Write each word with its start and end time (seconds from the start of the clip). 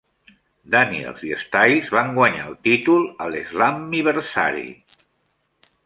Daniels 0.75 1.21
i 1.27 1.29
Styles 1.41 1.93
van 1.97 2.11
guanyar 2.17 2.47
el 2.53 2.57
títol 2.71 3.07
al 3.27 3.39
Slammiversari. 3.53 4.69